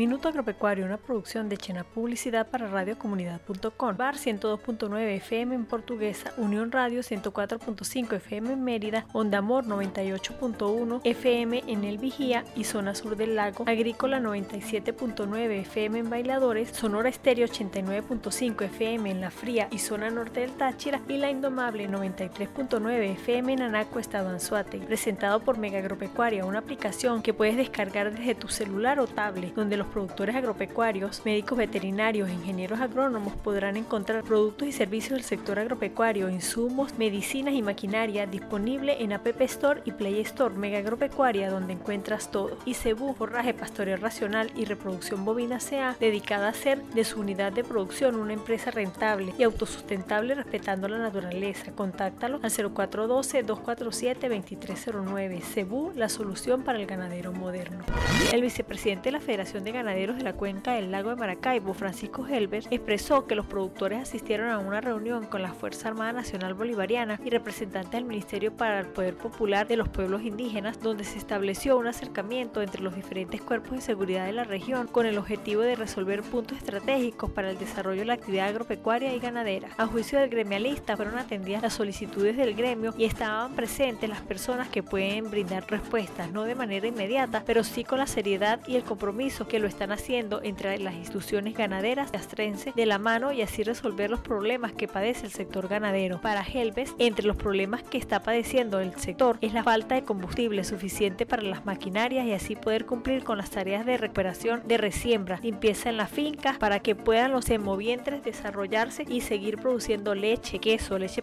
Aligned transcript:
Minuto 0.00 0.28
Agropecuario, 0.28 0.86
una 0.86 0.96
producción 0.96 1.50
de 1.50 1.58
Chena 1.58 1.84
Publicidad 1.84 2.48
para 2.48 2.68
radiocomunidad.com. 2.68 3.96
Bar 3.98 4.14
102.9 4.14 4.98
FM 5.16 5.54
en 5.54 5.66
Portuguesa, 5.66 6.32
Unión 6.38 6.72
Radio 6.72 7.02
104.5 7.02 8.14
FM 8.14 8.54
en 8.54 8.64
Mérida, 8.64 9.04
Onda 9.12 9.36
Amor 9.36 9.66
98.1 9.66 11.02
FM 11.04 11.64
en 11.66 11.84
El 11.84 11.98
Vigía 11.98 12.46
y 12.56 12.64
Zona 12.64 12.94
Sur 12.94 13.14
del 13.14 13.36
Lago, 13.36 13.64
Agrícola 13.68 14.20
97.9 14.20 15.50
FM 15.60 15.98
en 15.98 16.08
Bailadores, 16.08 16.70
Sonora 16.70 17.10
Estéreo 17.10 17.46
89.5 17.46 18.62
FM 18.64 19.10
en 19.10 19.20
La 19.20 19.30
Fría 19.30 19.68
y 19.70 19.80
Zona 19.80 20.08
Norte 20.08 20.40
del 20.40 20.52
Táchira 20.52 21.02
y 21.10 21.18
La 21.18 21.30
Indomable 21.30 21.90
93.9 21.90 22.88
FM 23.16 23.52
en 23.52 23.60
Anaco, 23.60 23.98
Estado 23.98 24.30
Anzuate. 24.30 24.78
Presentado 24.78 25.40
por 25.40 25.58
Mega 25.58 25.78
Agropecuaria, 25.80 26.46
una 26.46 26.60
aplicación 26.60 27.20
que 27.20 27.34
puedes 27.34 27.58
descargar 27.58 28.16
desde 28.16 28.34
tu 28.34 28.48
celular 28.48 28.98
o 28.98 29.06
tablet, 29.06 29.54
donde 29.54 29.76
los 29.76 29.89
productores 29.90 30.36
agropecuarios, 30.36 31.22
médicos 31.24 31.58
veterinarios 31.58 32.30
ingenieros 32.30 32.80
agrónomos 32.80 33.34
podrán 33.34 33.76
encontrar 33.76 34.24
productos 34.24 34.68
y 34.68 34.72
servicios 34.72 35.14
del 35.14 35.24
sector 35.24 35.58
agropecuario, 35.58 36.30
insumos, 36.30 36.96
medicinas 36.98 37.54
y 37.54 37.62
maquinaria 37.62 38.26
disponible 38.26 39.02
en 39.02 39.12
App 39.12 39.26
Store 39.42 39.82
y 39.84 39.92
Play 39.92 40.20
Store 40.20 40.54
Mega 40.54 40.78
Agropecuaria, 40.78 41.50
donde 41.50 41.74
encuentras 41.74 42.30
todo. 42.30 42.56
Y 42.64 42.74
Cebu, 42.74 43.14
forraje 43.14 43.54
pastoreo 43.54 43.96
racional 43.96 44.50
y 44.56 44.64
reproducción 44.64 45.24
bovina 45.24 45.58
CA, 45.58 45.96
dedicada 45.98 46.48
a 46.48 46.54
ser 46.54 46.82
de 46.82 47.04
su 47.04 47.20
unidad 47.20 47.52
de 47.52 47.64
producción 47.64 48.16
una 48.16 48.32
empresa 48.32 48.70
rentable 48.70 49.34
y 49.38 49.42
autosustentable 49.42 50.34
respetando 50.34 50.88
la 50.88 50.98
naturaleza. 50.98 51.72
Contáctalo 51.72 52.38
al 52.42 52.50
0412-247-2309. 52.50 55.42
Cebu, 55.42 55.92
la 55.94 56.08
solución 56.08 56.62
para 56.62 56.78
el 56.78 56.86
ganadero 56.86 57.32
moderno. 57.32 57.84
El 58.32 58.42
vicepresidente 58.42 59.08
de 59.08 59.12
la 59.12 59.20
Federación 59.20 59.64
de 59.64 59.72
Ganaderos 59.80 60.18
de 60.18 60.24
la 60.24 60.34
Cuenca 60.34 60.74
del 60.74 60.90
Lago 60.90 61.08
de 61.08 61.16
Maracaibo, 61.16 61.72
Francisco 61.72 62.26
Helbert, 62.26 62.66
expresó 62.70 63.26
que 63.26 63.34
los 63.34 63.46
productores 63.46 64.02
asistieron 64.02 64.50
a 64.50 64.58
una 64.58 64.82
reunión 64.82 65.24
con 65.24 65.40
la 65.40 65.54
Fuerza 65.54 65.88
Armada 65.88 66.12
Nacional 66.12 66.52
Bolivariana 66.52 67.18
y 67.24 67.30
representantes 67.30 67.92
del 67.92 68.04
Ministerio 68.04 68.54
para 68.54 68.80
el 68.80 68.86
Poder 68.88 69.16
Popular 69.16 69.66
de 69.66 69.78
los 69.78 69.88
Pueblos 69.88 70.20
Indígenas, 70.20 70.80
donde 70.80 71.04
se 71.04 71.16
estableció 71.16 71.78
un 71.78 71.86
acercamiento 71.86 72.60
entre 72.60 72.82
los 72.82 72.94
diferentes 72.94 73.40
cuerpos 73.40 73.70
de 73.70 73.80
seguridad 73.80 74.26
de 74.26 74.32
la 74.32 74.44
región 74.44 74.86
con 74.86 75.06
el 75.06 75.16
objetivo 75.16 75.62
de 75.62 75.76
resolver 75.76 76.20
puntos 76.24 76.58
estratégicos 76.58 77.30
para 77.30 77.50
el 77.50 77.58
desarrollo 77.58 78.00
de 78.00 78.06
la 78.06 78.12
actividad 78.12 78.48
agropecuaria 78.48 79.14
y 79.14 79.18
ganadera. 79.18 79.68
A 79.78 79.86
juicio 79.86 80.18
del 80.18 80.28
gremialista 80.28 80.94
fueron 80.94 81.16
atendidas 81.16 81.62
las 81.62 81.72
solicitudes 81.72 82.36
del 82.36 82.54
gremio 82.54 82.92
y 82.98 83.06
estaban 83.06 83.54
presentes 83.54 84.10
las 84.10 84.20
personas 84.20 84.68
que 84.68 84.82
pueden 84.82 85.30
brindar 85.30 85.64
respuestas, 85.70 86.30
no 86.32 86.44
de 86.44 86.54
manera 86.54 86.86
inmediata, 86.86 87.44
pero 87.46 87.64
sí 87.64 87.82
con 87.82 87.96
la 87.96 88.06
seriedad 88.06 88.60
y 88.66 88.76
el 88.76 88.82
compromiso 88.82 89.48
que 89.48 89.58
lo 89.60 89.68
están 89.68 89.92
haciendo 89.92 90.40
entre 90.42 90.78
las 90.78 90.94
instituciones 90.94 91.54
ganaderas 91.54 92.10
astrense 92.14 92.72
de 92.74 92.86
la 92.86 92.98
mano 92.98 93.32
y 93.32 93.42
así 93.42 93.62
resolver 93.62 94.10
los 94.10 94.20
problemas 94.20 94.72
que 94.72 94.88
padece 94.88 95.26
el 95.26 95.32
sector 95.32 95.68
ganadero. 95.68 96.20
Para 96.20 96.42
Helves, 96.42 96.94
entre 96.98 97.26
los 97.26 97.36
problemas 97.36 97.82
que 97.82 97.98
está 97.98 98.20
padeciendo 98.20 98.80
el 98.80 98.94
sector 98.96 99.38
es 99.40 99.52
la 99.52 99.62
falta 99.62 99.94
de 99.94 100.02
combustible 100.02 100.64
suficiente 100.64 101.26
para 101.26 101.42
las 101.42 101.64
maquinarias 101.64 102.26
y 102.26 102.32
así 102.32 102.56
poder 102.56 102.86
cumplir 102.86 103.24
con 103.24 103.38
las 103.38 103.50
tareas 103.50 103.86
de 103.86 103.96
recuperación 103.96 104.62
de 104.66 104.78
resiembra, 104.78 105.38
limpieza 105.42 105.90
en 105.90 105.96
las 105.96 106.10
fincas 106.10 106.58
para 106.58 106.80
que 106.80 106.94
puedan 106.94 107.32
los 107.32 107.48
hemovientres 107.50 108.24
desarrollarse 108.24 109.04
y 109.08 109.20
seguir 109.20 109.58
produciendo 109.58 110.14
leche, 110.14 110.58
queso, 110.58 110.98
leche. 110.98 111.22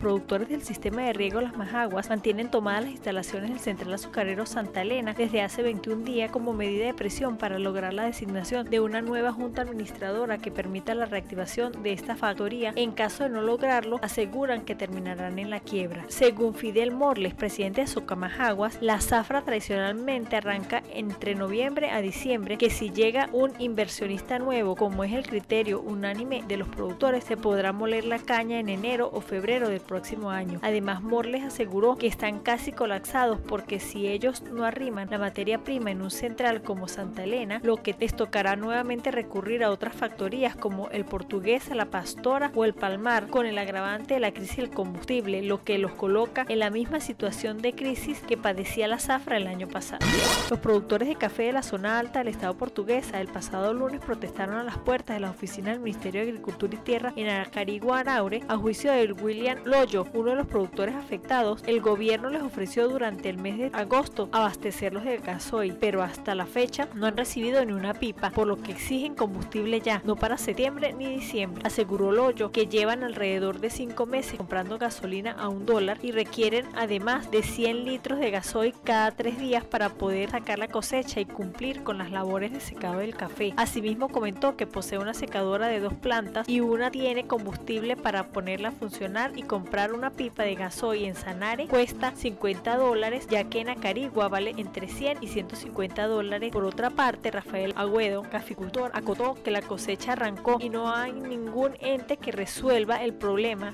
Productores 0.00 0.48
del 0.48 0.62
sistema 0.62 1.02
de 1.02 1.12
riego 1.12 1.40
Las 1.40 1.56
Majaguas 1.56 2.08
mantienen 2.08 2.50
tomadas 2.50 2.84
las 2.84 2.92
instalaciones 2.92 3.50
del 3.50 3.60
Central 3.60 3.94
Azucarero 3.94 4.46
Santa 4.46 4.82
Elena 4.82 5.14
desde 5.14 5.42
hace 5.42 5.62
21 5.62 6.04
días 6.04 6.30
como 6.30 6.52
medida 6.52 6.86
de 6.86 6.94
presión 6.94 7.36
para 7.36 7.53
lograr 7.58 7.94
la 7.94 8.04
designación 8.04 8.68
de 8.68 8.80
una 8.80 9.00
nueva 9.00 9.32
junta 9.32 9.62
administradora 9.62 10.38
que 10.38 10.50
permita 10.50 10.94
la 10.94 11.06
reactivación 11.06 11.82
de 11.82 11.92
esta 11.92 12.16
factoría. 12.16 12.72
En 12.76 12.92
caso 12.92 13.24
de 13.24 13.30
no 13.30 13.42
lograrlo, 13.42 13.98
aseguran 14.02 14.64
que 14.64 14.74
terminarán 14.74 15.38
en 15.38 15.50
la 15.50 15.60
quiebra. 15.60 16.04
Según 16.08 16.54
Fidel 16.54 16.92
Morles, 16.92 17.34
presidente 17.34 17.82
de 17.82 17.86
Socamajaguas, 17.86 18.78
la 18.80 19.00
zafra 19.00 19.42
tradicionalmente 19.42 20.36
arranca 20.36 20.82
entre 20.92 21.34
noviembre 21.34 21.90
a 21.90 22.00
diciembre, 22.00 22.58
que 22.58 22.70
si 22.70 22.90
llega 22.90 23.28
un 23.32 23.52
inversionista 23.58 24.38
nuevo, 24.38 24.76
como 24.76 25.04
es 25.04 25.12
el 25.12 25.26
criterio 25.26 25.80
unánime 25.80 26.42
de 26.46 26.56
los 26.56 26.68
productores, 26.68 27.24
se 27.24 27.36
podrá 27.36 27.72
moler 27.72 28.04
la 28.04 28.18
caña 28.18 28.58
en 28.58 28.68
enero 28.68 29.10
o 29.12 29.20
febrero 29.20 29.68
del 29.68 29.80
próximo 29.80 30.30
año. 30.30 30.58
Además, 30.62 31.02
Morles 31.02 31.44
aseguró 31.44 31.96
que 31.96 32.06
están 32.06 32.38
casi 32.40 32.72
colapsados 32.72 33.38
porque 33.46 33.80
si 33.80 34.08
ellos 34.08 34.42
no 34.42 34.64
arriman 34.64 35.10
la 35.10 35.18
materia 35.18 35.58
prima 35.58 35.90
en 35.90 36.02
un 36.02 36.10
central 36.10 36.62
como 36.62 36.88
Santa 36.88 37.24
Elena, 37.24 37.43
lo 37.62 37.76
que 37.76 37.94
les 37.98 38.14
tocará 38.14 38.56
nuevamente 38.56 39.10
recurrir 39.10 39.64
a 39.64 39.70
otras 39.70 39.94
factorías 39.94 40.56
como 40.56 40.88
el 40.90 41.04
Portuguesa, 41.04 41.74
la 41.74 41.86
Pastora 41.86 42.50
o 42.54 42.64
el 42.64 42.74
Palmar, 42.74 43.28
con 43.28 43.46
el 43.46 43.58
agravante 43.58 44.14
de 44.14 44.20
la 44.20 44.32
crisis 44.32 44.56
del 44.56 44.70
combustible, 44.70 45.42
lo 45.42 45.64
que 45.64 45.78
los 45.78 45.92
coloca 45.92 46.44
en 46.48 46.58
la 46.58 46.70
misma 46.70 47.00
situación 47.00 47.58
de 47.58 47.74
crisis 47.74 48.20
que 48.20 48.36
padecía 48.36 48.88
la 48.88 48.98
zafra 48.98 49.36
el 49.36 49.46
año 49.46 49.68
pasado. 49.68 50.04
Los 50.50 50.58
productores 50.58 51.08
de 51.08 51.16
café 51.16 51.44
de 51.44 51.52
la 51.52 51.62
zona 51.62 51.98
alta 51.98 52.20
del 52.20 52.28
estado 52.28 52.54
portuguesa 52.56 53.20
el 53.20 53.28
pasado 53.28 53.74
lunes 53.74 54.00
protestaron 54.00 54.56
a 54.56 54.64
las 54.64 54.78
puertas 54.78 55.16
de 55.16 55.20
la 55.20 55.30
oficina 55.30 55.70
del 55.70 55.80
Ministerio 55.80 56.22
de 56.22 56.28
Agricultura 56.28 56.74
y 56.74 56.78
Tierra 56.78 57.12
en 57.16 57.28
Aracarigua, 57.28 58.00
Araure, 58.00 58.42
a 58.48 58.56
juicio 58.56 58.92
de 58.92 59.12
William 59.12 59.58
Loyo, 59.64 60.06
uno 60.14 60.30
de 60.30 60.36
los 60.36 60.46
productores 60.46 60.94
afectados. 60.94 61.62
El 61.66 61.80
gobierno 61.80 62.30
les 62.30 62.42
ofreció 62.42 62.88
durante 62.88 63.28
el 63.28 63.38
mes 63.38 63.58
de 63.58 63.70
agosto 63.72 64.28
abastecerlos 64.32 65.04
de 65.04 65.18
gasoil, 65.18 65.76
pero 65.78 66.02
hasta 66.02 66.34
la 66.34 66.46
fecha 66.46 66.88
no 66.94 67.06
han 67.06 67.16
recibido 67.16 67.33
ni 67.36 67.72
una 67.72 67.94
pipa, 67.94 68.30
por 68.30 68.46
lo 68.46 68.62
que 68.62 68.70
exigen 68.70 69.16
combustible 69.16 69.80
ya, 69.80 70.00
no 70.04 70.14
para 70.14 70.38
septiembre 70.38 70.92
ni 70.92 71.06
diciembre. 71.06 71.62
Aseguró 71.66 72.12
Loyo 72.12 72.52
que 72.52 72.66
llevan 72.66 73.02
alrededor 73.02 73.58
de 73.58 73.70
cinco 73.70 74.06
meses 74.06 74.34
comprando 74.34 74.78
gasolina 74.78 75.32
a 75.32 75.48
un 75.48 75.66
dólar 75.66 75.98
y 76.02 76.12
requieren 76.12 76.66
además 76.76 77.30
de 77.32 77.42
100 77.42 77.84
litros 77.84 78.20
de 78.20 78.30
gasoil 78.30 78.74
cada 78.84 79.10
tres 79.10 79.38
días 79.38 79.64
para 79.64 79.88
poder 79.88 80.30
sacar 80.30 80.60
la 80.60 80.68
cosecha 80.68 81.20
y 81.20 81.26
cumplir 81.26 81.82
con 81.82 81.98
las 81.98 82.12
labores 82.12 82.52
de 82.52 82.60
secado 82.60 82.98
del 82.98 83.16
café. 83.16 83.52
Asimismo 83.56 84.08
comentó 84.08 84.56
que 84.56 84.68
posee 84.68 84.98
una 84.98 85.14
secadora 85.14 85.66
de 85.66 85.80
dos 85.80 85.94
plantas 85.94 86.48
y 86.48 86.60
una 86.60 86.92
tiene 86.92 87.26
combustible 87.26 87.96
para 87.96 88.28
ponerla 88.28 88.68
a 88.68 88.72
funcionar 88.72 89.36
y 89.36 89.42
comprar 89.42 89.92
una 89.92 90.10
pipa 90.10 90.44
de 90.44 90.54
gasoil 90.54 91.04
en 91.04 91.16
Sanare 91.16 91.66
cuesta 91.66 92.12
50 92.14 92.76
dólares 92.76 93.26
ya 93.28 93.44
que 93.44 93.60
en 93.60 93.70
Acarigua 93.70 94.28
vale 94.28 94.54
entre 94.56 94.86
100 94.86 95.18
y 95.20 95.28
150 95.28 96.06
dólares. 96.06 96.52
Por 96.52 96.64
otra 96.64 96.90
parte, 96.90 97.23
Rafael 97.30 97.72
Agüedo, 97.76 98.22
caficultor, 98.22 98.90
acotó 98.94 99.34
que 99.42 99.50
la 99.50 99.62
cosecha 99.62 100.12
arrancó 100.12 100.58
y 100.60 100.68
no 100.68 100.94
hay 100.94 101.12
ningún 101.12 101.76
ente 101.80 102.16
que 102.16 102.32
resuelva 102.32 103.02
el 103.02 103.14
problema. 103.14 103.72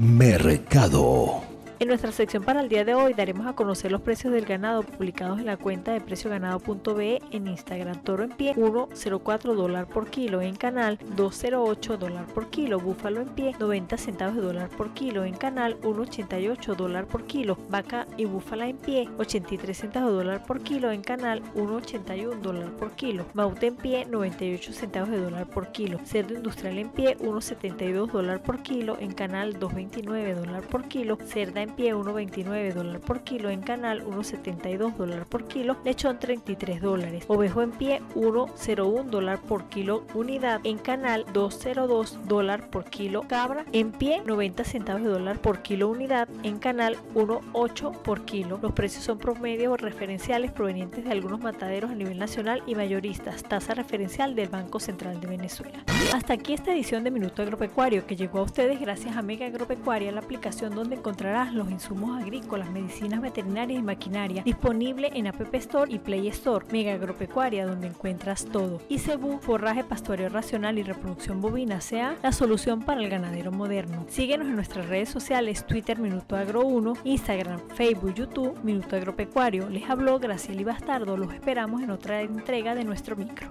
Mercado. 0.00 1.49
En 1.80 1.88
nuestra 1.88 2.12
sección 2.12 2.44
para 2.44 2.60
el 2.60 2.68
día 2.68 2.84
de 2.84 2.92
hoy 2.92 3.14
daremos 3.14 3.46
a 3.46 3.54
conocer 3.54 3.90
los 3.90 4.02
precios 4.02 4.34
del 4.34 4.44
ganado 4.44 4.82
publicados 4.82 5.38
en 5.38 5.46
la 5.46 5.56
cuenta 5.56 5.92
de 5.92 6.00
ganado.be 6.00 7.22
en 7.30 7.46
Instagram. 7.46 8.02
Toro 8.02 8.24
en 8.24 8.32
pie 8.32 8.54
1.04 8.54 9.54
dólar 9.54 9.86
por 9.86 10.10
kilo 10.10 10.42
en 10.42 10.56
canal 10.56 10.98
2.08 11.16 11.96
dólar 11.96 12.26
por 12.26 12.50
kilo. 12.50 12.80
Búfalo 12.80 13.22
en 13.22 13.28
pie 13.28 13.54
90 13.58 13.96
centavos 13.96 14.36
de 14.36 14.42
dólar 14.42 14.68
por 14.68 14.92
kilo 14.92 15.24
en 15.24 15.32
canal 15.32 15.80
1.88 15.80 16.76
dólar 16.76 17.06
por 17.06 17.24
kilo. 17.24 17.56
Vaca 17.70 18.06
y 18.18 18.26
búfala 18.26 18.68
en 18.68 18.76
pie 18.76 19.08
83 19.16 19.74
centavos 19.74 20.10
de 20.10 20.16
dólar 20.18 20.44
por 20.44 20.60
kilo 20.60 20.92
en 20.92 21.00
canal 21.00 21.42
1.81 21.54 22.42
dólar 22.42 22.72
por 22.72 22.90
kilo. 22.90 23.24
Maute 23.32 23.68
en 23.68 23.76
pie 23.76 24.04
98 24.04 24.74
centavos 24.74 25.08
de 25.08 25.16
dólar 25.16 25.46
por 25.46 25.72
kilo. 25.72 25.98
Cerdo 26.04 26.34
industrial 26.34 26.76
en 26.76 26.90
pie 26.90 27.16
1.72 27.16 28.10
dólar 28.10 28.42
por 28.42 28.62
kilo 28.62 28.98
en 29.00 29.12
canal 29.12 29.58
2.29 29.58 30.34
dólar 30.34 30.62
por 30.64 30.86
kilo. 30.86 31.16
Cerda 31.24 31.62
en 31.62 31.69
pie 31.72 31.94
1.29 31.94 32.72
dólar 32.72 33.00
por 33.00 33.22
kilo, 33.22 33.50
en 33.50 33.62
canal 33.62 34.04
1.72 34.04 34.96
dólar 34.96 35.26
por 35.26 35.44
kilo, 35.46 35.76
lechón 35.84 36.18
33 36.18 36.80
dólares, 36.80 37.24
ovejo 37.28 37.62
en 37.62 37.70
pie 37.70 38.02
1.01 38.14 39.04
dólar 39.04 39.40
por 39.40 39.64
kilo 39.68 40.04
unidad, 40.14 40.60
en 40.64 40.78
canal 40.78 41.26
2.02 41.26 42.22
dólar 42.24 42.70
por 42.70 42.84
kilo, 42.84 43.22
cabra 43.22 43.64
en 43.72 43.92
pie 43.92 44.22
90 44.24 44.64
centavos 44.64 45.02
de 45.02 45.08
dólar 45.08 45.38
por 45.38 45.62
kilo 45.62 45.88
unidad, 45.88 46.28
en 46.42 46.58
canal 46.58 46.96
1.8 47.14 47.92
por 48.02 48.24
kilo. 48.24 48.58
Los 48.62 48.72
precios 48.72 49.04
son 49.04 49.18
promedios 49.18 49.72
o 49.72 49.76
referenciales 49.76 50.52
provenientes 50.52 51.04
de 51.04 51.12
algunos 51.12 51.40
mataderos 51.40 51.90
a 51.90 51.94
nivel 51.94 52.18
nacional 52.18 52.62
y 52.66 52.74
mayoristas, 52.74 53.42
tasa 53.42 53.74
referencial 53.74 54.34
del 54.34 54.48
Banco 54.48 54.80
Central 54.80 55.20
de 55.20 55.26
Venezuela. 55.26 55.84
Hasta 56.14 56.34
aquí 56.34 56.52
esta 56.52 56.72
edición 56.72 57.04
de 57.04 57.10
Minuto 57.10 57.42
Agropecuario 57.42 58.06
que 58.06 58.16
llegó 58.16 58.40
a 58.40 58.42
ustedes 58.42 58.80
gracias 58.80 59.16
a 59.16 59.22
Mega 59.22 59.46
Agropecuaria, 59.46 60.12
la 60.12 60.20
aplicación 60.20 60.74
donde 60.74 60.96
encontrarás 60.96 61.52
los 61.60 61.70
insumos 61.70 62.22
agrícolas, 62.22 62.70
medicinas 62.70 63.20
veterinarias 63.20 63.80
y 63.80 63.82
maquinaria, 63.82 64.42
disponible 64.42 65.10
en 65.12 65.26
App 65.26 65.54
Store 65.54 65.92
y 65.92 65.98
Play 65.98 66.28
Store. 66.28 66.64
Mega 66.72 66.94
Agropecuaria, 66.94 67.66
donde 67.66 67.88
encuentras 67.88 68.46
todo. 68.46 68.80
Y 68.88 68.98
Cebu, 68.98 69.38
forraje 69.40 69.84
pastoreo 69.84 70.30
racional 70.30 70.78
y 70.78 70.82
reproducción 70.82 71.42
bovina, 71.42 71.82
sea 71.82 72.16
la 72.22 72.32
solución 72.32 72.80
para 72.80 73.02
el 73.02 73.10
ganadero 73.10 73.52
moderno. 73.52 74.06
Síguenos 74.08 74.48
en 74.48 74.56
nuestras 74.56 74.88
redes 74.88 75.10
sociales, 75.10 75.66
Twitter 75.66 75.98
Minuto 75.98 76.34
Agro 76.34 76.64
1, 76.64 76.94
Instagram, 77.04 77.60
Facebook, 77.74 78.14
YouTube, 78.14 78.58
Minuto 78.62 78.96
Agropecuario. 78.96 79.68
Les 79.68 79.88
habló 79.90 80.18
Graciela 80.18 80.62
Bastardo. 80.64 81.16
Los 81.16 81.34
esperamos 81.34 81.82
en 81.82 81.90
otra 81.90 82.22
entrega 82.22 82.74
de 82.74 82.84
nuestro 82.84 83.16
micro. 83.16 83.48